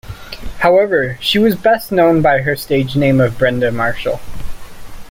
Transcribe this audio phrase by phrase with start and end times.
[0.61, 4.19] However, she was best known by her stage name of Brenda Marshall.